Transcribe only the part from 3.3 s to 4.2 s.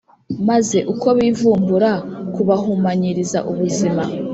ubuzima.